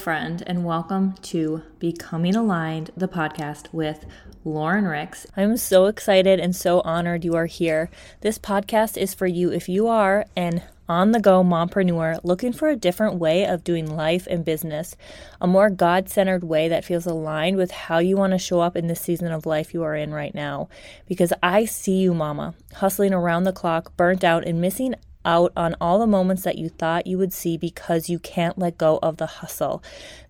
friend, 0.00 0.42
and 0.46 0.64
welcome 0.64 1.12
to 1.20 1.62
Becoming 1.78 2.34
Aligned, 2.34 2.90
the 2.96 3.06
podcast 3.06 3.70
with 3.70 4.06
Lauren 4.46 4.86
Ricks. 4.86 5.26
I'm 5.36 5.58
so 5.58 5.84
excited 5.84 6.40
and 6.40 6.56
so 6.56 6.80
honored 6.80 7.22
you 7.22 7.34
are 7.34 7.44
here. 7.44 7.90
This 8.22 8.38
podcast 8.38 8.96
is 8.96 9.12
for 9.12 9.26
you 9.26 9.52
if 9.52 9.68
you 9.68 9.88
are 9.88 10.24
an 10.34 10.62
on 10.88 11.12
the 11.12 11.20
go 11.20 11.44
mompreneur 11.44 12.18
looking 12.24 12.50
for 12.54 12.70
a 12.70 12.76
different 12.76 13.16
way 13.16 13.44
of 13.44 13.62
doing 13.62 13.94
life 13.94 14.26
and 14.30 14.42
business, 14.42 14.96
a 15.38 15.46
more 15.46 15.68
God 15.68 16.08
centered 16.08 16.44
way 16.44 16.66
that 16.66 16.84
feels 16.84 17.04
aligned 17.04 17.58
with 17.58 17.70
how 17.70 17.98
you 17.98 18.16
want 18.16 18.32
to 18.32 18.38
show 18.38 18.60
up 18.60 18.76
in 18.76 18.86
this 18.86 19.02
season 19.02 19.30
of 19.30 19.44
life 19.44 19.74
you 19.74 19.82
are 19.82 19.94
in 19.94 20.14
right 20.14 20.34
now. 20.34 20.70
Because 21.06 21.34
I 21.42 21.66
see 21.66 21.98
you, 21.98 22.14
mama, 22.14 22.54
hustling 22.76 23.12
around 23.12 23.44
the 23.44 23.52
clock, 23.52 23.94
burnt 23.98 24.24
out, 24.24 24.46
and 24.46 24.62
missing 24.62 24.94
out 25.24 25.52
on 25.56 25.76
all 25.80 25.98
the 25.98 26.06
moments 26.06 26.42
that 26.42 26.58
you 26.58 26.68
thought 26.68 27.06
you 27.06 27.18
would 27.18 27.32
see 27.32 27.56
because 27.56 28.08
you 28.08 28.18
can't 28.18 28.58
let 28.58 28.78
go 28.78 28.98
of 29.02 29.16
the 29.16 29.26
hustle. 29.26 29.82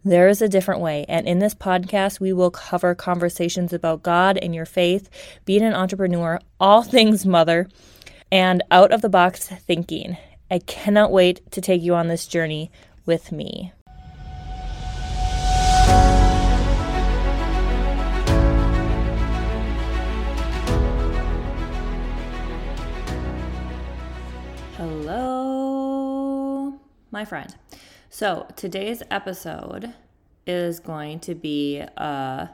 There 0.04 0.28
is 0.28 0.42
a 0.42 0.48
different 0.48 0.80
way. 0.80 1.04
And 1.08 1.26
in 1.26 1.38
this 1.38 1.54
podcast, 1.54 2.20
we 2.20 2.32
will 2.32 2.50
cover 2.50 2.94
conversations 2.94 3.72
about 3.72 4.02
God 4.02 4.38
and 4.38 4.54
your 4.54 4.66
faith, 4.66 5.08
being 5.44 5.62
an 5.62 5.74
entrepreneur, 5.74 6.40
all 6.58 6.82
things 6.84 7.26
mother, 7.26 7.68
and 8.32 8.62
out 8.70 8.92
of 8.92 9.02
the 9.02 9.08
box 9.08 9.48
thinking. 9.48 10.16
I 10.50 10.58
cannot 10.58 11.12
wait 11.12 11.48
to 11.52 11.60
take 11.60 11.82
you 11.82 11.94
on 11.94 12.08
this 12.08 12.26
journey 12.26 12.70
with 13.06 13.30
me. 13.30 13.72
My 27.10 27.24
friend. 27.24 27.54
So, 28.08 28.46
today's 28.56 29.02
episode 29.10 29.94
is 30.46 30.80
going 30.80 31.20
to 31.20 31.34
be 31.34 31.78
a 31.78 32.50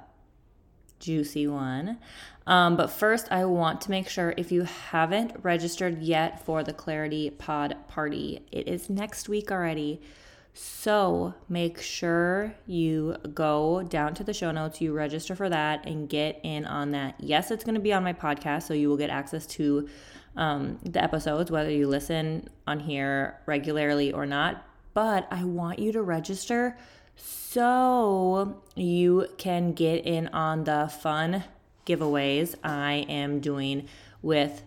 juicy 0.98 1.46
one. 1.46 1.98
Um, 2.46 2.76
but 2.76 2.90
first, 2.90 3.28
I 3.30 3.44
want 3.44 3.80
to 3.82 3.90
make 3.90 4.08
sure 4.08 4.34
if 4.36 4.52
you 4.52 4.62
haven't 4.62 5.32
registered 5.42 6.00
yet 6.02 6.44
for 6.44 6.62
the 6.62 6.72
Clarity 6.72 7.30
Pod 7.30 7.76
Party, 7.88 8.46
it 8.52 8.68
is 8.68 8.88
next 8.88 9.28
week 9.28 9.50
already. 9.50 10.00
So 10.54 11.34
make 11.50 11.82
sure 11.82 12.54
you 12.66 13.16
go 13.34 13.82
down 13.82 14.14
to 14.14 14.24
the 14.24 14.32
show 14.32 14.52
notes, 14.52 14.80
you 14.80 14.92
register 14.92 15.34
for 15.34 15.50
that, 15.50 15.86
and 15.86 16.08
get 16.08 16.40
in 16.44 16.64
on 16.64 16.92
that. 16.92 17.16
Yes, 17.18 17.50
it's 17.50 17.64
going 17.64 17.74
to 17.74 17.80
be 17.80 17.92
on 17.92 18.04
my 18.04 18.14
podcast, 18.14 18.62
so 18.62 18.72
you 18.72 18.88
will 18.88 18.96
get 18.96 19.10
access 19.10 19.46
to 19.48 19.88
um, 20.36 20.78
the 20.82 21.02
episodes, 21.02 21.50
whether 21.50 21.70
you 21.70 21.86
listen 21.86 22.48
on 22.66 22.80
here 22.80 23.40
regularly 23.46 24.12
or 24.12 24.26
not. 24.26 24.64
But 24.94 25.26
I 25.30 25.44
want 25.44 25.78
you 25.78 25.92
to 25.92 26.02
register 26.02 26.76
so 27.16 28.62
you 28.74 29.26
can 29.38 29.72
get 29.72 30.06
in 30.06 30.28
on 30.28 30.64
the 30.64 30.92
fun 31.00 31.44
giveaways 31.86 32.54
I 32.62 33.06
am 33.08 33.40
doing 33.40 33.88
with 34.22 34.62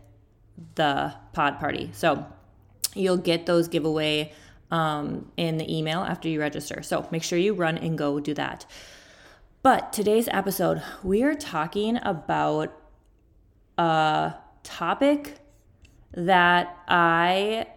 the 0.76 1.14
pod 1.34 1.60
party. 1.60 1.92
So 1.94 2.26
you'll 2.96 3.18
get 3.18 3.46
those 3.46 3.68
giveaway 3.68 4.34
um, 4.72 5.32
in 5.38 5.58
the 5.58 5.78
email 5.78 6.00
after 6.00 6.30
you 6.30 6.40
register. 6.40 6.82
So 6.82 7.08
make 7.12 7.24
sure 7.24 7.38
you 7.38 7.54
run 7.54 7.78
and 7.78 7.98
go 7.98 8.20
do 8.20 8.34
that. 8.36 8.66
But 9.62 9.92
today's 9.92 10.28
episode, 10.30 10.82
we 11.04 11.24
are 11.24 11.36
talking 11.36 12.00
about 12.02 12.74
a 13.78 14.34
topic 14.64 15.40
that 16.14 16.78
I 16.88 17.68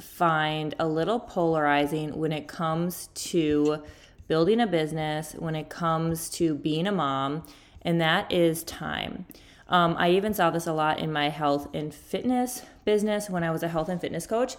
find 0.00 0.74
a 0.78 0.86
little 0.86 1.20
polarizing 1.20 2.16
when 2.16 2.32
it 2.32 2.48
comes 2.48 3.08
to 3.14 3.82
building 4.28 4.60
a 4.60 4.66
business, 4.66 5.34
when 5.38 5.54
it 5.54 5.68
comes 5.68 6.30
to 6.30 6.54
being 6.54 6.86
a 6.86 6.92
mom, 6.92 7.44
and 7.82 8.00
that 8.00 8.32
is 8.32 8.64
time. 8.64 9.26
Um, 9.68 9.96
I 9.98 10.10
even 10.10 10.34
saw 10.34 10.50
this 10.50 10.66
a 10.66 10.72
lot 10.72 10.98
in 10.98 11.12
my 11.12 11.28
health 11.28 11.68
and 11.74 11.94
fitness 11.94 12.62
business 12.84 13.30
when 13.30 13.42
I 13.42 13.50
was 13.50 13.62
a 13.62 13.68
health 13.68 13.88
and 13.88 14.00
fitness 14.00 14.26
coach. 14.26 14.56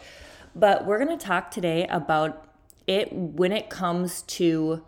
But 0.56 0.86
we're 0.86 1.04
going 1.04 1.18
to 1.18 1.24
talk 1.24 1.52
today 1.52 1.88
about 1.88 2.48
it 2.88 3.12
when 3.12 3.52
it 3.52 3.70
comes 3.70 4.24
to 4.24 4.84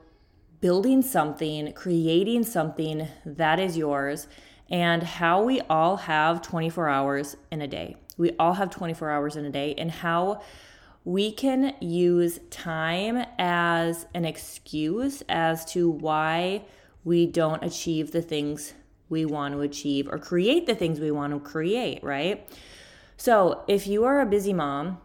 building 0.62 1.02
something, 1.02 1.72
creating 1.74 2.44
something 2.44 3.08
that 3.26 3.60
is 3.60 3.78
yours, 3.78 4.28
and 4.70 5.04
how 5.04 5.44
we 5.44 5.62
all 5.62 5.98
have 5.98 6.42
24 6.42 6.90
hours 6.90 7.38
in 7.52 7.62
a 7.62 7.68
day. 7.68 7.96
We 8.18 8.32
all 8.40 8.54
have 8.54 8.70
24 8.70 9.10
hours 9.10 9.36
in 9.36 9.46
a 9.46 9.50
day, 9.50 9.76
and 9.78 9.92
how 9.92 10.42
we 11.04 11.32
can 11.32 11.76
use 11.80 12.40
time 12.50 13.26
as 13.38 14.08
an 14.14 14.26
excuse 14.26 15.22
as 15.30 15.66
to 15.74 15.90
why 15.90 16.64
we 17.04 17.28
don't 17.28 17.64
achieve 17.64 18.12
the 18.12 18.22
things 18.22 18.74
we 19.10 19.26
want 19.26 19.54
to 19.54 19.62
achieve 19.62 20.08
or 20.08 20.18
create 20.18 20.66
the 20.66 20.74
things 20.74 21.00
we 21.00 21.12
want 21.12 21.32
to 21.32 21.40
create, 21.40 22.04
right? 22.04 22.50
So, 23.18 23.64
if 23.68 23.86
you 23.86 24.04
are 24.06 24.20
a 24.20 24.26
busy 24.26 24.52
mom, 24.52 24.98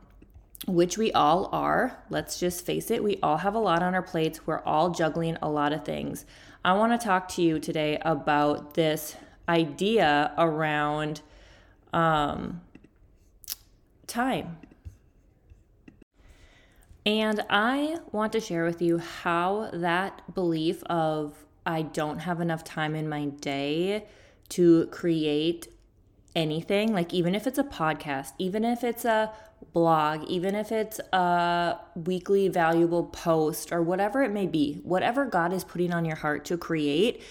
which 0.67 0.97
we 0.97 1.13
all 1.13 1.49
are, 1.53 2.03
let's 2.09 2.41
just 2.41 2.65
face 2.65 2.91
it, 2.91 3.05
we 3.05 3.19
all 3.23 3.39
have 3.39 3.55
a 3.55 3.59
lot 3.59 3.83
on 3.83 3.95
our 3.95 4.03
plates. 4.03 4.47
We're 4.47 4.63
all 4.63 4.91
juggling 4.91 5.37
a 5.43 5.49
lot 5.49 5.73
of 5.73 5.85
things. 5.85 6.25
I 6.65 6.73
want 6.75 6.99
to 6.99 7.05
talk 7.05 7.29
to 7.29 7.43
you 7.43 7.59
today 7.59 7.99
about 8.03 8.75
this 8.75 9.17
idea 9.51 10.33
around 10.39 11.21
um, 11.93 12.61
time. 14.07 14.57
And 17.05 17.45
I 17.51 17.99
want 18.13 18.33
to 18.33 18.41
share 18.41 18.65
with 18.65 18.81
you 18.81 18.99
how 18.99 19.71
that 19.73 20.35
belief 20.35 20.83
of 20.85 21.35
I 21.67 21.83
don't 21.83 22.21
have 22.21 22.41
enough 22.41 22.63
time 22.63 22.95
in 22.95 23.09
my 23.09 23.27
day 23.27 24.07
to 24.51 24.87
create 24.87 25.69
anything, 26.37 26.93
like 26.93 27.13
even 27.13 27.35
if 27.35 27.47
it's 27.47 27.59
a 27.59 27.65
podcast, 27.65 28.33
even 28.39 28.65
if 28.65 28.85
it's 28.85 29.05
a 29.05 29.33
blog, 29.73 30.25
even 30.25 30.55
if 30.55 30.73
it's 30.73 30.99
a 31.13 31.79
weekly 31.95 32.49
valuable 32.49 33.05
post 33.05 33.73
or 33.73 33.83
whatever 33.83 34.23
it 34.23 34.33
may 34.33 34.47
be, 34.47 34.81
whatever 34.83 35.25
God 35.25 35.53
is 35.53 35.65
putting 35.65 35.93
on 35.93 36.05
your 36.05 36.17
heart 36.17 36.45
to 36.47 36.57
create, 36.57 37.23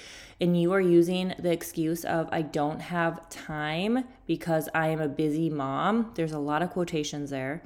and 0.42 0.60
you 0.60 0.72
are 0.72 0.82
using 0.82 1.34
the 1.38 1.52
excuse 1.52 2.06
of 2.06 2.30
I 2.32 2.42
don't 2.42 2.80
have 2.80 3.28
time 3.30 4.06
because 4.26 4.70
I 4.74 4.88
am 4.88 5.02
a 5.02 5.10
busy 5.10 5.50
mom, 5.50 6.12
there's 6.16 6.32
a 6.32 6.40
lot 6.40 6.62
of 6.62 6.70
quotations 6.70 7.30
there. 7.30 7.64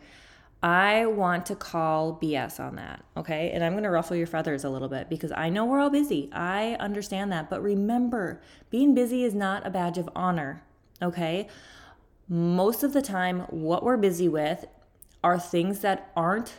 I 0.64 1.08
want 1.08 1.46
to 1.48 1.56
call 1.56 2.18
BS 2.22 2.58
on 2.62 2.78
that, 2.78 3.04
okay? 3.18 3.52
And 3.52 3.66
I'm 3.66 3.74
gonna 3.74 3.92
ruffle 3.92 4.16
your 4.16 4.28
feathers 4.28 4.64
a 4.64 4.70
little 4.70 4.88
bit 4.88 5.10
because 5.10 5.34
I 5.34 5.50
know 5.50 5.66
we're 5.66 5.82
all 5.82 5.90
busy. 5.90 6.30
I 6.32 6.78
understand 6.80 7.34
that. 7.34 7.50
But 7.50 7.62
remember, 7.62 8.42
being 8.70 8.96
busy 8.96 9.26
is 9.26 9.36
not 9.36 9.68
a 9.68 9.70
badge 9.70 9.98
of 9.98 10.10
honor, 10.16 10.64
okay? 11.02 11.50
Most 12.28 12.84
of 12.84 12.94
the 12.94 13.02
time, 13.02 13.42
what 13.50 13.84
we're 13.84 13.98
busy 13.98 14.28
with 14.28 14.66
are 15.24 15.40
things 15.40 15.80
that 15.80 16.12
aren't 16.16 16.54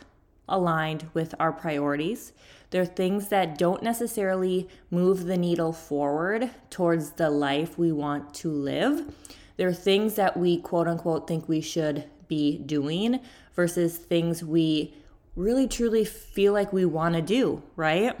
aligned 0.47 1.09
with 1.13 1.33
our 1.39 1.51
priorities. 1.51 2.33
They're 2.69 2.85
things 2.85 3.29
that 3.29 3.57
don't 3.57 3.81
necessarily 3.81 4.67
move 4.91 5.25
the 5.25 5.37
needle 5.37 5.73
forward 5.73 6.51
towards 6.69 7.11
the 7.11 7.29
life 7.29 7.77
we 7.77 7.91
want 7.91 8.33
to 8.35 8.51
live. 8.51 9.13
They're 9.57 9.73
things 9.73 10.15
that 10.15 10.37
we 10.37 10.57
quote 10.57 10.87
unquote 10.87 11.27
think 11.27 11.47
we 11.47 11.61
should 11.61 12.05
be 12.27 12.57
doing 12.59 13.19
versus 13.55 13.97
things 13.97 14.43
we 14.43 14.93
really 15.35 15.67
truly 15.67 16.05
feel 16.05 16.53
like 16.53 16.73
we 16.73 16.85
want 16.85 17.15
to 17.15 17.21
do, 17.21 17.61
right? 17.75 18.17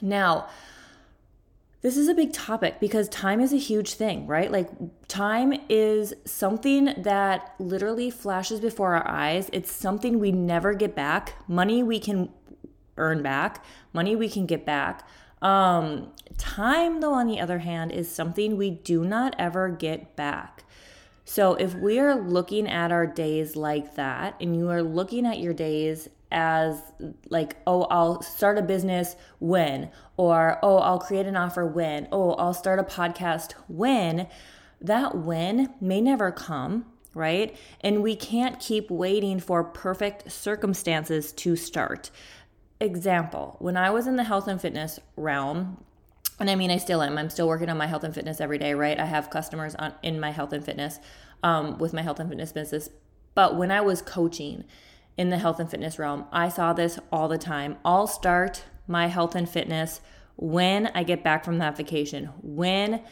Now, 0.00 0.48
this 1.86 1.96
is 1.96 2.08
a 2.08 2.14
big 2.14 2.32
topic 2.32 2.80
because 2.80 3.08
time 3.10 3.40
is 3.40 3.52
a 3.52 3.56
huge 3.56 3.94
thing, 3.94 4.26
right? 4.26 4.50
Like, 4.50 4.68
time 5.06 5.54
is 5.68 6.14
something 6.24 6.92
that 6.98 7.54
literally 7.60 8.10
flashes 8.10 8.58
before 8.58 8.96
our 8.96 9.06
eyes. 9.06 9.48
It's 9.52 9.70
something 9.70 10.18
we 10.18 10.32
never 10.32 10.74
get 10.74 10.96
back. 10.96 11.34
Money 11.48 11.84
we 11.84 12.00
can 12.00 12.30
earn 12.96 13.22
back, 13.22 13.64
money 13.92 14.16
we 14.16 14.28
can 14.28 14.46
get 14.46 14.66
back. 14.66 15.08
Um, 15.40 16.08
time, 16.38 17.00
though, 17.00 17.14
on 17.14 17.28
the 17.28 17.38
other 17.38 17.60
hand, 17.60 17.92
is 17.92 18.10
something 18.10 18.56
we 18.56 18.72
do 18.72 19.04
not 19.04 19.36
ever 19.38 19.68
get 19.68 20.16
back. 20.16 20.64
So 21.28 21.54
if 21.54 21.74
we 21.74 21.98
are 21.98 22.14
looking 22.14 22.68
at 22.68 22.92
our 22.92 23.04
days 23.04 23.56
like 23.56 23.96
that, 23.96 24.36
and 24.40 24.56
you 24.56 24.70
are 24.70 24.82
looking 24.82 25.26
at 25.26 25.40
your 25.40 25.52
days 25.52 26.08
as 26.30 26.80
like, 27.28 27.56
oh, 27.66 27.82
I'll 27.90 28.22
start 28.22 28.58
a 28.58 28.62
business 28.62 29.16
when, 29.40 29.90
or 30.16 30.60
oh, 30.62 30.78
I'll 30.78 31.00
create 31.00 31.26
an 31.26 31.36
offer 31.36 31.66
when, 31.66 32.06
oh, 32.12 32.34
I'll 32.34 32.54
start 32.54 32.78
a 32.78 32.84
podcast 32.84 33.54
when, 33.66 34.28
that 34.80 35.18
when 35.18 35.74
may 35.80 36.00
never 36.00 36.30
come, 36.30 36.86
right? 37.12 37.56
And 37.80 38.04
we 38.04 38.14
can't 38.14 38.60
keep 38.60 38.88
waiting 38.88 39.40
for 39.40 39.64
perfect 39.64 40.30
circumstances 40.30 41.32
to 41.32 41.56
start. 41.56 42.12
Example, 42.78 43.56
when 43.58 43.76
I 43.76 43.90
was 43.90 44.06
in 44.06 44.14
the 44.14 44.24
health 44.24 44.46
and 44.46 44.60
fitness 44.60 45.00
realm, 45.16 45.84
and 46.38 46.50
I 46.50 46.54
mean, 46.54 46.70
I 46.70 46.76
still 46.76 47.02
am. 47.02 47.16
I'm 47.18 47.30
still 47.30 47.48
working 47.48 47.68
on 47.68 47.78
my 47.78 47.86
health 47.86 48.04
and 48.04 48.14
fitness 48.14 48.40
every 48.40 48.58
day, 48.58 48.74
right? 48.74 48.98
I 48.98 49.06
have 49.06 49.30
customers 49.30 49.74
on 49.74 49.94
in 50.02 50.20
my 50.20 50.30
health 50.30 50.52
and 50.52 50.64
fitness 50.64 50.98
um, 51.42 51.78
with 51.78 51.92
my 51.92 52.02
health 52.02 52.20
and 52.20 52.28
fitness 52.28 52.52
business. 52.52 52.88
But 53.34 53.56
when 53.56 53.70
I 53.70 53.80
was 53.80 54.02
coaching 54.02 54.64
in 55.16 55.30
the 55.30 55.38
health 55.38 55.60
and 55.60 55.70
fitness 55.70 55.98
realm, 55.98 56.26
I 56.32 56.48
saw 56.48 56.72
this 56.72 56.98
all 57.10 57.28
the 57.28 57.38
time. 57.38 57.76
I'll 57.84 58.06
start 58.06 58.64
my 58.86 59.06
health 59.06 59.34
and 59.34 59.48
fitness 59.48 60.00
when 60.36 60.88
I 60.88 61.02
get 61.02 61.24
back 61.24 61.44
from 61.44 61.58
that 61.58 61.76
vacation, 61.76 62.26
when 62.42 63.02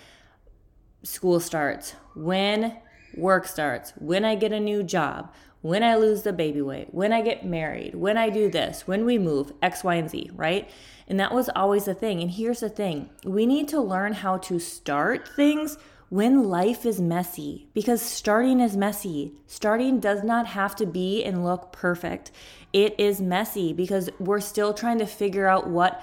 school 1.02 1.40
starts, 1.40 1.94
when 2.14 2.76
work 3.18 3.46
starts, 3.46 3.92
when 3.98 4.24
I 4.24 4.34
get 4.34 4.52
a 4.52 4.60
new 4.60 4.82
job, 4.82 5.32
when 5.62 5.82
I 5.82 5.96
lose 5.96 6.22
the 6.22 6.32
baby 6.32 6.60
weight, 6.60 6.92
when 6.92 7.12
I 7.12 7.22
get 7.22 7.46
married, 7.46 7.94
when 7.94 8.18
I 8.18 8.28
do 8.28 8.50
this, 8.50 8.86
when 8.86 9.06
we 9.06 9.18
move, 9.18 9.52
X, 9.62 9.82
Y, 9.82 9.94
and 9.94 10.10
Z, 10.10 10.30
right? 10.34 10.68
And 11.08 11.18
that 11.18 11.32
was 11.32 11.48
always 11.56 11.86
the 11.86 11.94
thing. 11.94 12.20
And 12.20 12.30
here's 12.30 12.60
the 12.60 12.68
thing 12.68 13.08
we 13.24 13.46
need 13.46 13.68
to 13.68 13.80
learn 13.80 14.12
how 14.12 14.38
to 14.38 14.58
start 14.58 15.28
things 15.28 15.78
when 16.10 16.44
life 16.44 16.84
is 16.84 17.00
messy 17.00 17.66
because 17.74 18.00
starting 18.02 18.60
is 18.60 18.76
messy. 18.76 19.32
Starting 19.46 20.00
does 20.00 20.22
not 20.22 20.48
have 20.48 20.76
to 20.76 20.86
be 20.86 21.24
and 21.24 21.44
look 21.44 21.72
perfect. 21.72 22.30
It 22.72 22.94
is 22.98 23.20
messy 23.20 23.72
because 23.72 24.10
we're 24.18 24.40
still 24.40 24.74
trying 24.74 24.98
to 24.98 25.06
figure 25.06 25.46
out 25.46 25.66
what 25.66 26.02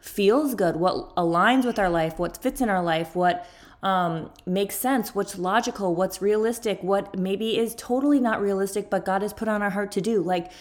feels 0.00 0.54
good, 0.54 0.76
what 0.76 1.14
aligns 1.16 1.64
with 1.64 1.78
our 1.78 1.88
life, 1.88 2.18
what 2.18 2.42
fits 2.42 2.60
in 2.60 2.68
our 2.68 2.82
life, 2.82 3.14
what 3.14 3.46
um, 3.82 4.30
makes 4.46 4.76
sense, 4.76 5.14
what's 5.14 5.38
logical, 5.38 5.94
what's 5.94 6.22
realistic, 6.22 6.82
what 6.82 7.18
maybe 7.18 7.58
is 7.58 7.74
totally 7.74 8.20
not 8.20 8.40
realistic, 8.40 8.88
but 8.88 9.04
God 9.04 9.22
has 9.22 9.32
put 9.32 9.48
on 9.48 9.60
our 9.60 9.70
heart 9.70 9.90
to 9.92 10.00
do. 10.00 10.22
Like, 10.22 10.52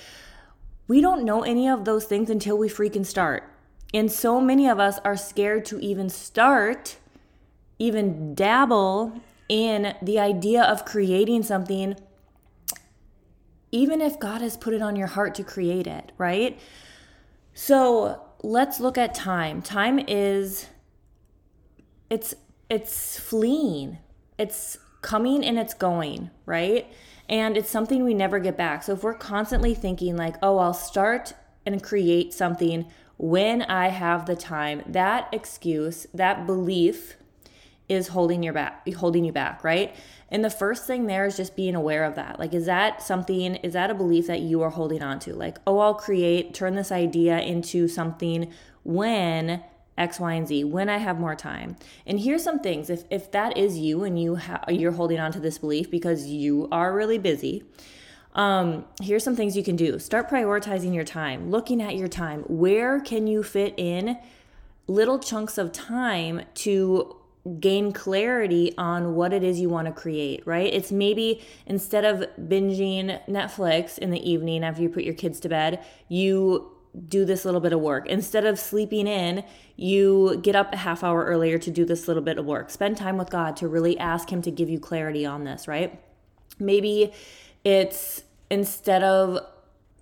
we 0.88 1.02
don't 1.02 1.24
know 1.24 1.44
any 1.44 1.70
of 1.70 1.86
those 1.86 2.06
things 2.06 2.30
until 2.30 2.58
we 2.58 2.68
freaking 2.68 3.06
start. 3.06 3.44
And 3.94 4.12
so 4.12 4.42
many 4.42 4.68
of 4.68 4.80
us 4.80 5.00
are 5.06 5.16
scared 5.16 5.66
to 5.66 5.80
even 5.80 6.10
start, 6.10 6.98
even 7.78 8.34
dabble 8.34 9.22
in 9.48 9.96
the 10.02 10.18
idea 10.18 10.64
of 10.64 10.86
creating 10.86 11.44
something, 11.44 11.96
even 13.72 14.02
if 14.02 14.20
God 14.20 14.42
has 14.42 14.58
put 14.58 14.74
it 14.74 14.82
on 14.82 14.96
your 14.96 15.08
heart 15.08 15.36
to 15.36 15.44
create 15.44 15.88
it, 15.88 16.12
right? 16.18 16.60
So 17.54 18.22
let's 18.44 18.80
look 18.80 18.98
at 18.98 19.14
time. 19.14 19.62
Time 19.62 20.00
is 20.08 20.68
it's 22.10 22.34
it's 22.72 23.20
fleeing. 23.20 23.98
It's 24.38 24.78
coming 25.02 25.44
and 25.44 25.60
it's 25.60 25.74
going, 25.74 26.32
right? 26.46 26.92
And 27.28 27.58
it's 27.58 27.70
something 27.70 28.04
we 28.04 28.14
never 28.14 28.40
get 28.40 28.56
back. 28.56 28.84
So 28.84 28.94
if 28.94 29.04
we're 29.04 29.14
constantly 29.14 29.74
thinking 29.74 30.16
like, 30.16 30.38
"Oh, 30.42 30.58
I'll 30.58 30.74
start 30.74 31.34
and 31.66 31.84
create 31.84 32.34
something 32.34 32.86
when 33.18 33.62
I 33.64 33.90
have 33.90 34.26
the 34.26 34.38
time," 34.38 34.84
that 34.88 35.28
excuse, 35.34 36.08
that 36.14 36.46
belief 36.46 37.18
is 37.90 38.08
holding 38.08 38.42
your 38.42 38.54
back 38.54 38.88
holding 38.96 39.26
you 39.26 39.34
back, 39.34 39.66
right? 39.66 39.94
And 40.30 40.46
the 40.46 40.50
first 40.50 40.88
thing 40.88 41.08
there 41.08 41.26
is 41.26 41.36
just 41.36 41.58
being 41.58 41.76
aware 41.76 42.06
of 42.06 42.16
that. 42.16 42.40
Like 42.40 42.54
is 42.54 42.68
that 42.68 43.02
something 43.02 43.56
is 43.56 43.74
that 43.74 43.92
a 43.92 43.94
belief 43.94 44.28
that 44.28 44.40
you 44.40 44.62
are 44.62 44.70
holding 44.70 45.04
on 45.04 45.20
to? 45.20 45.34
Like, 45.36 45.58
"Oh, 45.68 45.80
I'll 45.80 45.96
create, 45.96 46.54
turn 46.54 46.76
this 46.76 46.92
idea 46.92 47.40
into 47.40 47.90
something 47.90 48.50
when 48.84 49.62
X, 50.02 50.20
Y, 50.20 50.34
and 50.34 50.48
Z 50.48 50.64
when 50.64 50.90
I 50.90 50.98
have 50.98 51.20
more 51.20 51.36
time. 51.36 51.76
And 52.06 52.20
here's 52.20 52.44
some 52.44 52.60
things. 52.60 52.90
If 52.90 53.04
if 53.10 53.32
that 53.32 53.58
is 53.58 53.78
you 53.78 54.04
and 54.04 54.22
you 54.22 54.36
ha- 54.36 54.66
you're 54.68 54.92
holding 54.94 55.20
on 55.20 55.32
to 55.34 55.40
this 55.40 55.60
belief 55.60 55.92
because 55.92 56.26
you 56.26 56.68
are 56.72 56.94
really 56.94 57.20
busy, 57.20 57.64
um, 58.34 58.86
here's 59.02 59.24
some 59.24 59.36
things 59.36 59.56
you 59.56 59.64
can 59.64 59.76
do. 59.76 60.00
Start 60.00 60.30
prioritizing 60.30 60.94
your 60.94 61.04
time, 61.04 61.52
looking 61.52 61.82
at 61.82 61.96
your 61.96 62.08
time. 62.08 62.42
Where 62.48 63.00
can 63.00 63.28
you 63.28 63.44
fit 63.44 63.76
in 63.78 64.18
little 64.88 65.20
chunks 65.20 65.58
of 65.58 65.72
time 65.72 66.42
to 66.56 67.16
gain 67.60 67.92
clarity 67.92 68.74
on 68.78 69.16
what 69.16 69.34
it 69.34 69.44
is 69.44 69.60
you 69.60 69.70
want 69.70 69.88
to 69.88 69.94
create, 69.94 70.46
right? 70.46 70.72
It's 70.72 70.92
maybe 70.92 71.42
instead 71.66 72.06
of 72.06 72.24
binging 72.40 73.20
Netflix 73.28 73.98
in 73.98 74.12
the 74.12 74.30
evening 74.30 74.64
after 74.64 74.82
you 74.82 74.90
put 74.90 75.04
your 75.04 75.16
kids 75.16 75.40
to 75.42 75.50
bed, 75.50 75.84
you 76.08 76.72
do 77.08 77.26
this 77.26 77.46
little 77.46 77.62
bit 77.62 77.74
of 77.74 77.80
work. 77.80 78.08
Instead 78.08 78.46
of 78.46 78.60
sleeping 78.60 79.08
in, 79.08 79.44
you 79.76 80.40
get 80.42 80.56
up 80.56 80.74
a 80.74 80.78
half 80.78 81.04
hour 81.04 81.26
earlier 81.26 81.58
to 81.58 81.72
do 81.72 81.86
this 81.86 82.08
little 82.08 82.24
bit 82.24 82.38
of 82.38 82.46
work. 82.46 82.70
Spend 82.70 82.98
time 82.98 83.18
with 83.18 83.30
God 83.30 83.56
to 83.58 83.68
really 83.68 83.98
ask 83.98 84.32
Him 84.32 84.42
to 84.42 84.52
give 84.52 84.70
you 84.70 84.80
clarity 84.80 85.26
on 85.26 85.44
this, 85.44 85.68
right? 85.68 86.00
Maybe 86.60 87.14
it's 87.64 88.24
instead 88.50 89.04
of 89.04 89.40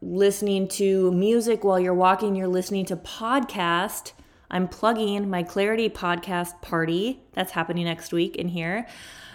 listening 0.01 0.67
to 0.67 1.11
music 1.11 1.63
while 1.63 1.79
you're 1.79 1.93
walking, 1.93 2.35
you're 2.35 2.47
listening 2.47 2.85
to 2.85 2.95
podcast. 2.95 4.13
I'm 4.49 4.67
plugging 4.67 5.29
my 5.29 5.43
Clarity 5.43 5.89
podcast 5.89 6.61
party 6.61 7.21
that's 7.33 7.51
happening 7.51 7.85
next 7.85 8.11
week 8.11 8.35
in 8.35 8.47
here. 8.47 8.87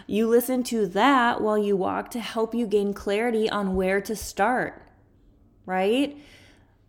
You 0.06 0.26
listen 0.26 0.64
to 0.64 0.86
that 0.88 1.40
while 1.40 1.56
you 1.56 1.76
walk 1.76 2.10
to 2.10 2.20
help 2.20 2.54
you 2.54 2.66
gain 2.66 2.92
clarity 2.92 3.48
on 3.48 3.76
where 3.76 4.00
to 4.02 4.16
start, 4.16 4.82
right? 5.64 6.18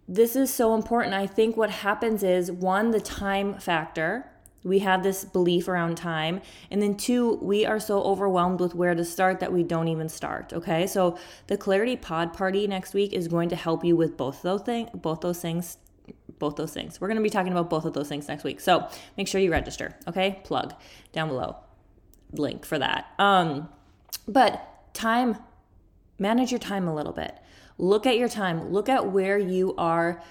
This 0.08 0.36
is 0.36 0.54
so 0.54 0.76
important. 0.76 1.14
I 1.14 1.28
think 1.28 1.58
what 1.58 1.70
happens 1.70 2.24
is 2.24 2.52
one, 2.52 2.92
the 2.92 3.02
time 3.02 3.56
factor. 3.56 4.30
We 4.64 4.80
have 4.80 5.04
this 5.04 5.26
belief 5.26 5.68
around 5.68 5.96
time. 5.96 6.42
And 6.72 6.82
then 6.82 6.96
two, 6.96 7.36
we 7.36 7.66
are 7.66 7.80
so 7.80 8.02
overwhelmed 8.02 8.60
with 8.60 8.76
where 8.76 8.96
to 8.96 9.06
start 9.06 9.40
that 9.40 9.54
we 9.54 9.64
don't 9.64 9.88
even 9.88 10.10
start. 10.10 10.54
Okay. 10.54 10.88
So 10.88 11.18
the 11.48 11.58
Clarity 11.58 11.96
Pod 11.96 12.34
Party 12.34 12.68
next 12.68 12.94
week 12.94 13.14
is 13.14 13.28
going 13.28 13.50
to 13.50 13.56
help 13.56 13.84
you 13.84 13.96
with 13.96 14.18
both 14.18 14.42
those 14.42 14.62
things, 14.62 14.90
both 14.94 15.22
those 15.22 15.40
things, 15.40 15.78
both 16.40 16.56
those 16.56 16.74
things. 16.74 17.00
We're 17.00 17.08
going 17.08 17.18
to 17.18 17.24
be 17.24 17.30
talking 17.30 17.52
about 17.52 17.70
both 17.70 17.86
of 17.86 17.94
those 17.94 18.08
things 18.08 18.28
next 18.28 18.44
week. 18.44 18.60
So 18.60 18.88
make 19.18 19.28
sure 19.28 19.40
you 19.42 19.52
register. 19.52 19.96
Okay. 20.08 20.40
Plug 20.44 20.74
down 21.14 21.30
below. 21.30 21.58
Link 22.32 22.66
for 22.66 22.80
that. 22.80 23.08
Um, 23.20 23.70
but 24.28 24.94
time, 24.94 25.38
manage 26.18 26.52
your 26.52 26.60
time 26.60 26.88
a 26.88 26.94
little 26.94 27.14
bit. 27.14 27.36
Look 27.78 28.06
at 28.06 28.18
your 28.18 28.30
time, 28.30 28.72
look 28.72 28.90
at 28.90 29.12
where 29.12 29.38
you 29.38 29.76
are 29.78 30.24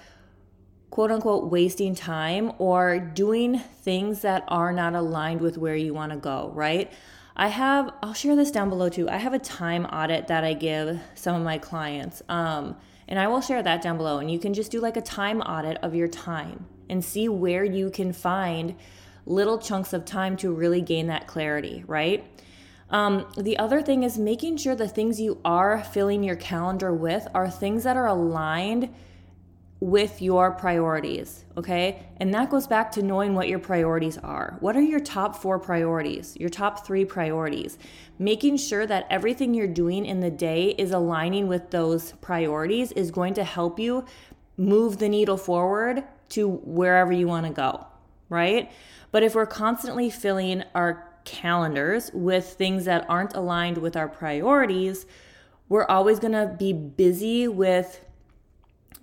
quote 0.89 1.11
unquote 1.11 1.51
wasting 1.51 1.93
time 1.93 2.53
or 2.57 2.99
doing 2.99 3.59
things 3.59 4.21
that 4.21 4.43
are 4.47 4.71
not 4.71 4.95
aligned 4.95 5.41
with 5.41 5.57
where 5.57 5.75
you 5.75 5.93
want 5.93 6.11
to 6.11 6.17
go, 6.17 6.51
right? 6.53 6.91
I 7.35 7.49
have, 7.49 7.93
I'll 8.01 8.13
share 8.13 8.35
this 8.35 8.49
down 8.49 8.69
below 8.69 8.87
too. 8.87 9.09
I 9.09 9.17
have 9.17 9.33
a 9.33 9.39
time 9.39 9.85
audit 9.85 10.27
that 10.27 10.45
I 10.45 10.53
give 10.53 10.97
some 11.15 11.35
of 11.35 11.43
my 11.43 11.57
clients. 11.57 12.21
Um, 12.29 12.77
and 13.07 13.19
I 13.19 13.27
will 13.27 13.41
share 13.41 13.61
that 13.61 13.81
down 13.81 13.97
below. 13.97 14.19
And 14.19 14.31
you 14.31 14.39
can 14.39 14.53
just 14.53 14.71
do 14.71 14.79
like 14.79 14.97
a 14.97 15.01
time 15.01 15.41
audit 15.41 15.77
of 15.83 15.93
your 15.93 16.07
time 16.07 16.65
and 16.89 17.03
see 17.03 17.27
where 17.27 17.65
you 17.65 17.89
can 17.89 18.13
find 18.13 18.75
little 19.25 19.57
chunks 19.57 19.91
of 19.91 20.05
time 20.05 20.37
to 20.37 20.53
really 20.53 20.81
gain 20.81 21.07
that 21.07 21.27
clarity, 21.27 21.83
right? 21.87 22.25
Um, 22.89 23.25
the 23.37 23.57
other 23.57 23.81
thing 23.81 24.03
is 24.03 24.17
making 24.17 24.57
sure 24.57 24.75
the 24.75 24.87
things 24.87 25.19
you 25.19 25.39
are 25.43 25.83
filling 25.83 26.23
your 26.23 26.35
calendar 26.35 26.93
with 26.93 27.27
are 27.33 27.49
things 27.49 27.83
that 27.83 27.97
are 27.97 28.07
aligned 28.07 28.93
with 29.79 30.21
your 30.21 30.51
priorities, 30.51 31.43
okay? 31.57 32.01
And 32.17 32.33
that 32.33 32.49
goes 32.49 32.65
back 32.65 32.91
to 32.93 33.03
knowing 33.03 33.35
what 33.35 33.49
your 33.49 33.59
priorities 33.59 34.17
are. 34.17 34.57
What 34.61 34.75
are 34.75 34.81
your 34.81 34.99
top 34.99 35.35
four 35.35 35.59
priorities, 35.59 36.35
your 36.37 36.49
top 36.49 36.85
three 36.87 37.05
priorities? 37.05 37.77
Making 38.17 38.57
sure 38.57 38.87
that 38.87 39.05
everything 39.09 39.53
you're 39.53 39.67
doing 39.67 40.05
in 40.05 40.21
the 40.21 40.31
day 40.31 40.69
is 40.69 40.91
aligning 40.91 41.47
with 41.47 41.71
those 41.71 42.13
priorities 42.13 42.93
is 42.93 43.11
going 43.11 43.33
to 43.33 43.43
help 43.43 43.77
you 43.77 44.05
move 44.57 44.97
the 44.97 45.09
needle 45.09 45.37
forward 45.37 46.03
to 46.29 46.47
wherever 46.47 47.11
you 47.11 47.27
wanna 47.27 47.51
go, 47.51 47.85
right? 48.29 48.71
But 49.11 49.23
if 49.23 49.35
we're 49.35 49.45
constantly 49.45 50.09
filling 50.09 50.63
our 50.73 51.14
calendars 51.25 52.11
with 52.13 52.53
things 52.53 52.85
that 52.85 53.05
aren't 53.09 53.35
aligned 53.35 53.79
with 53.79 53.95
our 53.97 54.07
priorities, 54.07 55.05
we're 55.67 55.85
always 55.85 56.19
going 56.19 56.33
to 56.33 56.55
be 56.57 56.71
busy 56.71 57.47
with 57.47 58.01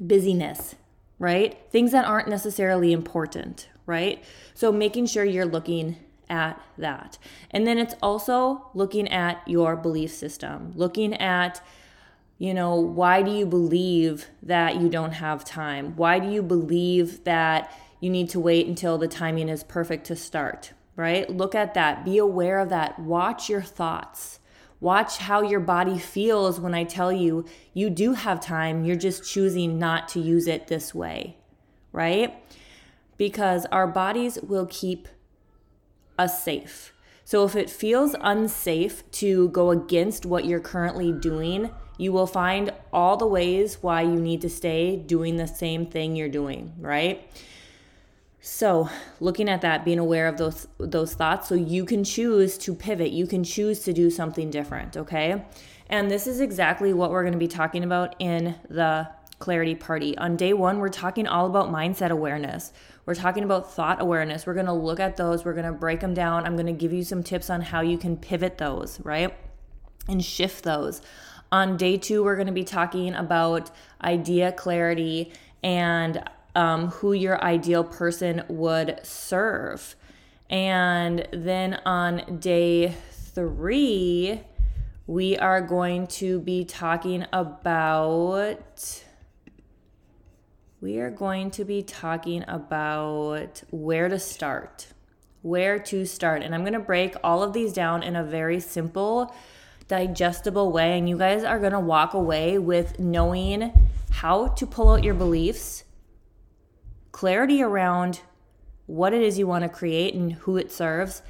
busyness, 0.01 0.75
right? 1.19 1.59
Things 1.71 1.93
that 1.93 2.05
aren't 2.05 2.29
necessarily 2.29 2.93
important, 2.93 3.69
right? 3.87 4.23
So 4.55 4.73
making 4.73 5.07
sure 5.07 5.25
you're 5.25 5.45
looking 5.45 5.97
at 6.31 6.61
that. 6.79 7.19
And 7.51 7.67
then 7.67 7.79
it's 7.79 7.95
also 8.03 8.71
looking 8.75 9.09
at 9.09 9.47
your 9.47 9.77
belief 9.77 10.13
system, 10.13 10.73
looking 10.75 11.15
at 11.15 11.63
you 12.39 12.53
know, 12.53 12.75
why 12.75 13.23
do 13.23 13.31
you 13.31 13.47
believe 13.47 14.27
that 14.43 14.81
you 14.81 14.89
don't 14.89 15.13
have 15.13 15.45
time? 15.45 15.95
Why 15.95 16.19
do 16.19 16.29
you 16.29 16.43
believe 16.43 17.23
that 17.23 17.73
you 18.01 18.11
need 18.11 18.31
to 18.31 18.41
wait 18.41 18.67
until 18.67 18.99
the 18.99 19.07
timing 19.07 19.49
is 19.49 19.63
perfect 19.63 20.09
to 20.09 20.17
start? 20.17 20.73
Right? 20.97 21.29
Look 21.29 21.55
at 21.55 21.75
that. 21.75 22.05
Be 22.05 22.19
aware 22.19 22.59
of 22.59 22.69
that. 22.69 22.99
Watch 22.99 23.49
your 23.49 23.63
thoughts. 23.63 24.39
Watch 24.81 25.19
how 25.19 25.43
your 25.43 25.61
body 25.61 25.99
feels 25.99 26.59
when 26.59 26.75
I 26.75 26.85
tell 26.85 27.13
you 27.13 27.45
you 27.73 27.89
do 27.89 28.15
have 28.15 28.41
time. 28.41 28.85
You're 28.85 28.97
just 28.97 29.29
choosing 29.29 29.79
not 29.79 30.09
to 30.09 30.21
use 30.21 30.49
it 30.49 30.67
this 30.67 30.93
way, 30.93 31.37
right? 31.93 32.35
Because 33.17 33.65
our 33.67 33.87
bodies 33.87 34.39
will 34.43 34.67
keep 34.67 35.07
us 36.19 36.43
safe. 36.43 36.93
So 37.25 37.45
if 37.45 37.55
it 37.55 37.71
feels 37.71 38.17
unsafe 38.21 39.09
to 39.13 39.49
go 39.51 39.71
against 39.71 40.27
what 40.27 40.45
you're 40.45 40.61
currently 40.61 41.13
doing, 41.13 41.71
you 41.97 42.13
will 42.13 42.27
find 42.27 42.73
all 42.93 43.17
the 43.17 43.27
ways 43.27 43.79
why 43.81 44.03
you 44.03 44.21
need 44.21 44.41
to 44.41 44.51
stay 44.51 44.97
doing 44.97 45.37
the 45.37 45.47
same 45.47 45.87
thing 45.87 46.17
you're 46.17 46.29
doing, 46.29 46.73
right? 46.79 47.31
So, 48.45 48.89
looking 49.21 49.49
at 49.49 49.61
that, 49.61 49.85
being 49.85 50.01
aware 50.01 50.27
of 50.27 50.37
those 50.37 50.67
those 50.79 51.15
thoughts 51.15 51.49
so 51.49 51.55
you 51.55 51.85
can 51.85 52.03
choose 52.03 52.59
to 52.59 52.75
pivot, 52.75 53.13
you 53.13 53.25
can 53.25 53.45
choose 53.45 53.85
to 53.85 53.93
do 53.93 54.11
something 54.11 54.51
different, 54.51 54.97
okay? 54.97 55.45
And 55.89 56.11
this 56.11 56.27
is 56.27 56.41
exactly 56.41 56.93
what 56.93 57.13
we're 57.13 57.23
going 57.23 57.35
to 57.35 57.39
be 57.39 57.47
talking 57.47 57.85
about 57.85 58.17
in 58.19 58.57
the 58.69 59.09
clarity 59.39 59.77
party. 59.77 60.19
On 60.19 60.37
day 60.37 60.55
1, 60.55 60.81
we're 60.81 60.89
talking 60.89 61.29
all 61.29 61.47
about 61.47 61.71
mindset 61.71 62.11
awareness. 62.11 62.73
We're 63.07 63.15
talking 63.15 63.45
about 63.45 63.73
thought 63.73 64.03
awareness. 64.03 64.45
We're 64.45 64.55
going 64.55 64.67
to 64.67 64.73
look 64.73 64.99
at 64.99 65.17
those, 65.17 65.45
we're 65.45 65.55
going 65.55 65.67
to 65.67 65.73
break 65.73 66.01
them 66.01 66.13
down. 66.13 66.45
I'm 66.45 66.57
going 66.57 66.67
to 66.67 66.73
give 66.73 66.93
you 66.93 67.05
some 67.05 67.23
tips 67.23 67.49
on 67.49 67.61
how 67.61 67.81
you 67.81 67.97
can 67.97 68.17
pivot 68.17 68.59
those, 68.59 68.99
right? 69.05 69.37
And 70.09 70.25
shift 70.25 70.65
those. 70.65 71.01
On 71.53 71.77
day 71.77 71.97
two, 71.97 72.25
we're 72.25 72.35
going 72.35 72.49
to 72.49 72.53
be 72.53 72.65
talking 72.65 73.15
about 73.15 73.71
idea 74.03 74.51
clarity 74.51 75.33
and 75.63 76.29
um, 76.55 76.89
who 76.89 77.13
your 77.13 77.43
ideal 77.43 77.85
person 77.85 78.43
would 78.49 79.01
serve. 79.03 79.97
And 80.51 81.27
then 81.33 81.81
on 81.87 82.39
day 82.39 82.95
three, 83.11 84.43
we 85.07 85.37
are 85.39 85.61
going 85.61 86.07
to 86.09 86.41
be 86.41 86.65
talking 86.65 87.27
about. 87.33 89.05
We 90.81 90.99
are 90.99 91.11
going 91.11 91.51
to 91.53 91.65
be 91.65 91.83
talking 91.83 92.45
about 92.49 93.63
where 93.71 94.09
to 94.09 94.19
start. 94.19 94.89
Where 95.43 95.79
to 95.79 96.05
start. 96.05 96.43
And 96.43 96.55
I'm 96.55 96.63
going 96.63 96.73
to 96.73 96.81
break 96.81 97.15
all 97.25 97.43
of 97.43 97.53
these 97.53 97.73
down 97.73 98.03
in 98.03 98.15
a 98.17 98.25
very 98.25 98.61
simple, 98.61 99.35
digestible 99.89 100.71
way. 100.71 100.99
And 100.99 101.09
you 101.09 101.17
guys 101.17 101.45
are 101.45 101.59
going 101.59 101.73
to 101.73 101.81
walk 101.81 102.15
away 102.15 102.59
with 102.59 102.99
knowing 102.99 103.73
how 104.11 104.49
to 104.49 104.67
pull 104.67 104.91
out 104.91 105.05
your 105.05 105.15
beliefs, 105.15 105.85
clarity 107.13 107.63
around 107.63 108.21
what 108.87 109.15
it 109.15 109.23
is 109.23 109.39
you 109.39 109.47
want 109.47 109.63
to 109.63 109.69
create 109.69 110.15
and 110.15 110.33
who 110.33 110.57
it 110.57 110.73
serves, 110.73 111.23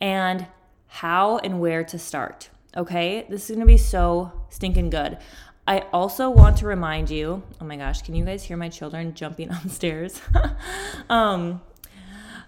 and 0.00 0.46
how 0.86 1.38
and 1.38 1.60
where 1.60 1.84
to 1.84 1.98
start. 1.98 2.50
Okay, 2.76 3.26
this 3.28 3.48
is 3.48 3.56
gonna 3.56 3.66
be 3.66 3.76
so 3.76 4.32
stinking 4.50 4.90
good. 4.90 5.18
I 5.66 5.80
also 5.92 6.30
want 6.30 6.56
to 6.58 6.66
remind 6.66 7.10
you 7.10 7.42
oh 7.60 7.64
my 7.64 7.76
gosh, 7.76 8.02
can 8.02 8.14
you 8.14 8.24
guys 8.24 8.42
hear 8.42 8.56
my 8.56 8.68
children 8.68 9.14
jumping 9.14 9.50
on 9.50 9.68
stairs? 9.68 10.20
um, 11.10 11.60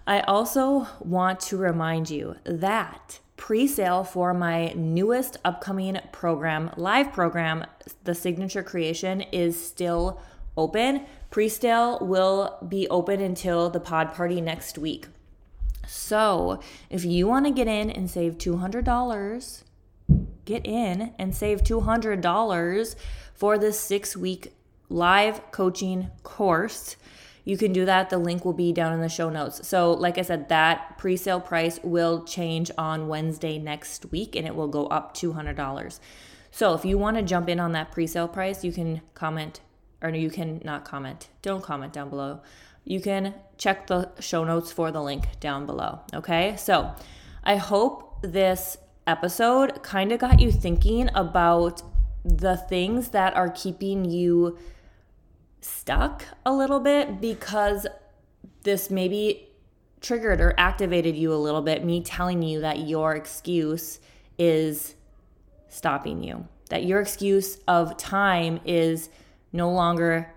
I 0.06 0.20
also 0.20 0.88
want 1.00 1.40
to 1.40 1.56
remind 1.56 2.10
you 2.10 2.36
that 2.44 3.20
pre 3.36 3.66
sale 3.66 4.04
for 4.04 4.34
my 4.34 4.72
newest 4.74 5.36
upcoming 5.44 5.98
program, 6.12 6.70
live 6.76 7.12
program, 7.12 7.66
The 8.04 8.14
Signature 8.14 8.62
Creation, 8.62 9.20
is 9.20 9.62
still 9.62 10.20
open. 10.60 11.06
Pre 11.30 11.48
sale 11.48 11.98
will 12.00 12.58
be 12.68 12.86
open 12.88 13.20
until 13.20 13.70
the 13.70 13.80
pod 13.80 14.14
party 14.14 14.40
next 14.40 14.78
week. 14.78 15.06
So, 15.86 16.60
if 16.88 17.04
you 17.04 17.26
want 17.26 17.46
to 17.46 17.52
get 17.52 17.66
in 17.66 17.90
and 17.90 18.08
save 18.08 18.38
$200, 18.38 19.62
get 20.44 20.66
in 20.66 21.14
and 21.18 21.34
save 21.34 21.62
$200 21.62 22.94
for 23.34 23.58
this 23.58 23.80
six 23.80 24.16
week 24.16 24.52
live 24.88 25.50
coaching 25.50 26.10
course. 26.22 26.96
You 27.44 27.56
can 27.56 27.72
do 27.72 27.84
that. 27.86 28.10
The 28.10 28.18
link 28.18 28.44
will 28.44 28.52
be 28.52 28.72
down 28.72 28.92
in 28.92 29.00
the 29.00 29.08
show 29.08 29.30
notes. 29.30 29.66
So, 29.66 29.92
like 29.92 30.18
I 30.18 30.22
said, 30.22 30.48
that 30.50 30.98
pre 30.98 31.16
sale 31.16 31.40
price 31.40 31.80
will 31.82 32.24
change 32.24 32.70
on 32.76 33.08
Wednesday 33.08 33.58
next 33.58 34.10
week 34.12 34.36
and 34.36 34.46
it 34.46 34.54
will 34.54 34.68
go 34.68 34.86
up 34.86 35.16
$200. 35.16 36.00
So, 36.50 36.74
if 36.74 36.84
you 36.84 36.98
want 36.98 37.16
to 37.16 37.22
jump 37.22 37.48
in 37.48 37.58
on 37.58 37.72
that 37.72 37.92
pre 37.92 38.06
sale 38.06 38.28
price, 38.28 38.62
you 38.62 38.72
can 38.72 39.00
comment 39.14 39.60
or 40.02 40.10
you 40.10 40.30
can 40.30 40.60
not 40.64 40.84
comment. 40.84 41.28
Don't 41.42 41.62
comment 41.62 41.92
down 41.92 42.08
below 42.08 42.40
you 42.84 43.00
can 43.00 43.34
check 43.58 43.86
the 43.86 44.10
show 44.20 44.44
notes 44.44 44.72
for 44.72 44.90
the 44.90 45.02
link 45.02 45.38
down 45.40 45.66
below. 45.66 46.00
Okay, 46.14 46.56
so 46.56 46.94
I 47.44 47.56
hope 47.56 48.20
this 48.22 48.78
episode 49.06 49.82
kind 49.82 50.12
of 50.12 50.20
got 50.20 50.40
you 50.40 50.50
thinking 50.50 51.10
about 51.14 51.82
the 52.24 52.56
things 52.56 53.10
that 53.10 53.34
are 53.34 53.50
keeping 53.50 54.04
you 54.04 54.58
stuck 55.60 56.24
a 56.44 56.52
little 56.52 56.80
bit 56.80 57.20
because 57.20 57.86
this 58.62 58.90
maybe 58.90 59.48
triggered 60.00 60.40
or 60.40 60.54
activated 60.58 61.16
you 61.16 61.32
a 61.32 61.36
little 61.36 61.62
bit. 61.62 61.84
Me 61.84 62.02
telling 62.02 62.42
you 62.42 62.60
that 62.60 62.80
your 62.80 63.14
excuse 63.14 64.00
is 64.38 64.94
stopping 65.68 66.22
you, 66.22 66.46
that 66.70 66.84
your 66.84 67.00
excuse 67.00 67.58
of 67.68 67.96
time 67.96 68.60
is 68.64 69.10
no 69.52 69.70
longer 69.70 70.32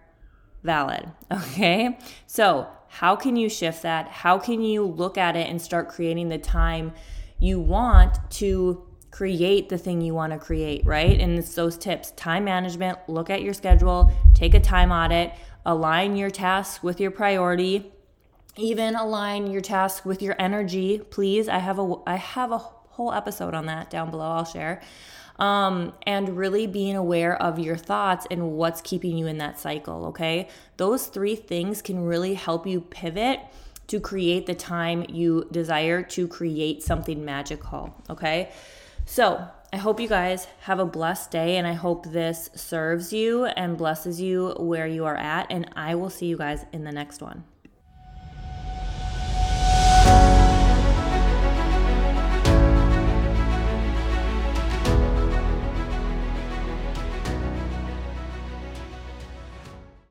valid. 0.63 1.11
Okay. 1.31 1.97
So, 2.27 2.67
how 2.87 3.15
can 3.15 3.35
you 3.35 3.49
shift 3.49 3.81
that? 3.81 4.07
How 4.07 4.37
can 4.37 4.61
you 4.61 4.85
look 4.85 5.17
at 5.17 5.35
it 5.35 5.49
and 5.49 5.59
start 5.59 5.89
creating 5.89 6.29
the 6.29 6.37
time 6.37 6.93
you 7.39 7.59
want 7.59 8.17
to 8.31 8.85
create 9.09 9.69
the 9.69 9.77
thing 9.77 10.01
you 10.01 10.13
want 10.13 10.33
to 10.33 10.39
create, 10.39 10.85
right? 10.85 11.19
And 11.19 11.37
it's 11.37 11.53
those 11.55 11.77
tips 11.77 12.11
time 12.11 12.45
management, 12.45 12.97
look 13.07 13.29
at 13.29 13.41
your 13.41 13.53
schedule, 13.53 14.11
take 14.33 14.53
a 14.53 14.59
time 14.59 14.91
audit, 14.91 15.33
align 15.65 16.15
your 16.15 16.29
tasks 16.29 16.83
with 16.83 16.99
your 16.99 17.11
priority. 17.11 17.91
Even 18.55 18.95
align 18.95 19.47
your 19.47 19.61
task 19.61 20.05
with 20.05 20.21
your 20.21 20.35
energy, 20.37 20.99
please. 20.99 21.49
I 21.49 21.57
have 21.57 21.79
a 21.79 21.95
I 22.05 22.17
have 22.17 22.51
a 22.51 22.59
whole 22.59 23.11
episode 23.11 23.55
on 23.55 23.65
that 23.65 23.89
down 23.89 24.11
below. 24.11 24.31
I'll 24.31 24.45
share 24.45 24.81
um, 25.39 25.93
and 26.03 26.37
really 26.37 26.67
being 26.67 26.95
aware 26.95 27.35
of 27.41 27.59
your 27.59 27.77
thoughts 27.77 28.27
and 28.29 28.51
what's 28.51 28.81
keeping 28.81 29.17
you 29.17 29.27
in 29.27 29.37
that 29.39 29.59
cycle, 29.59 30.05
okay? 30.07 30.49
Those 30.77 31.07
three 31.07 31.35
things 31.35 31.81
can 31.81 32.03
really 32.03 32.35
help 32.35 32.67
you 32.67 32.81
pivot 32.81 33.39
to 33.87 33.99
create 33.99 34.45
the 34.45 34.55
time 34.55 35.05
you 35.09 35.47
desire 35.51 36.01
to 36.03 36.27
create 36.27 36.83
something 36.83 37.25
magical, 37.25 37.93
okay? 38.09 38.51
So, 39.05 39.47
I 39.73 39.77
hope 39.77 39.99
you 39.99 40.07
guys 40.07 40.45
have 40.61 40.77
a 40.77 40.85
blessed 40.85 41.31
day 41.31 41.57
and 41.57 41.65
I 41.65 41.73
hope 41.73 42.05
this 42.05 42.51
serves 42.53 43.11
you 43.11 43.45
and 43.45 43.75
blesses 43.75 44.21
you 44.21 44.49
where 44.59 44.85
you 44.85 45.05
are 45.05 45.17
at. 45.17 45.47
And 45.49 45.67
I 45.75 45.95
will 45.95 46.11
see 46.11 46.27
you 46.27 46.37
guys 46.37 46.63
in 46.71 46.83
the 46.83 46.91
next 46.91 47.23
one. 47.23 47.43